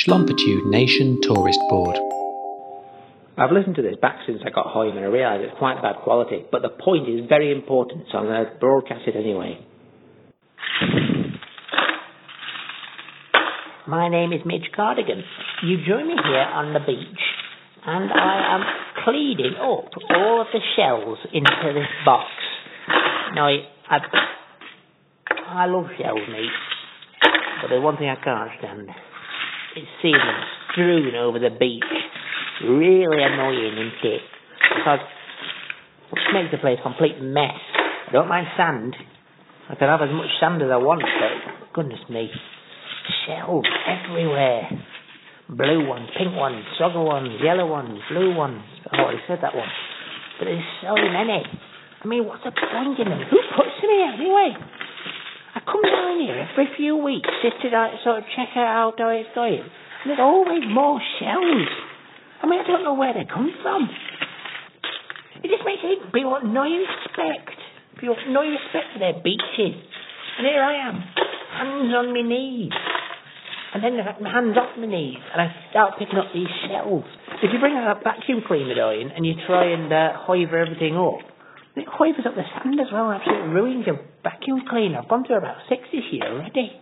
[0.00, 1.98] Schlompitude Nation Tourist Board.
[3.36, 5.96] I've listened to this back since I got home and I realise it's quite bad
[6.02, 9.58] quality, but the point is very important, so I'm going to broadcast it anyway.
[13.86, 15.20] My name is Midge Cardigan.
[15.64, 17.22] You join me here on the beach,
[17.84, 22.30] and I am cleaning up all of the shells into this box.
[23.34, 23.98] Now, I, I,
[25.46, 26.48] I love shells, mate,
[27.60, 28.88] but there's one thing I can't stand.
[29.76, 30.40] It's seeing them
[30.72, 31.84] strewn over the beach.
[32.66, 34.22] Really annoying, isn't it?
[34.76, 34.98] Because
[36.12, 37.54] it makes the place a complete mess.
[38.08, 38.96] I don't mind sand.
[39.70, 42.28] I can have as much sand as I want, but goodness me,
[43.26, 44.66] shells everywhere.
[45.48, 48.62] Blue ones, pink ones, sugar ones, yellow ones, blue ones.
[48.92, 49.70] Oh, I said that one.
[50.38, 51.46] But there's so many.
[51.46, 53.22] I mean, what's the point in them?
[53.30, 54.50] Who puts them here anyway?
[55.60, 59.08] I come down here every few weeks just to like, sort of check out how
[59.12, 59.60] it's going.
[59.60, 61.68] And there's always more shells.
[62.40, 63.84] I mean, I don't know where they come from.
[65.44, 67.52] It just makes people have no respect.
[68.00, 69.76] Have no respect for their beaches.
[70.38, 70.96] And here I am,
[71.52, 72.72] hands on my knees.
[73.74, 76.48] And then I have my hands off my knees, and I start picking up these
[76.66, 77.04] shells.
[77.42, 81.20] If you bring a vacuum cleaner in and you try and uh, hover everything up,
[81.76, 84.98] it hovers up the sand as well, absolutely ruins your vacuum cleaner.
[84.98, 86.80] I've gone through about six year already.